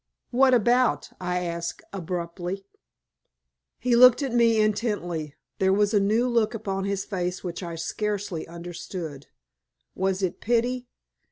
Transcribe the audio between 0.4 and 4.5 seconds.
about?" I asked, abruptly. He looked at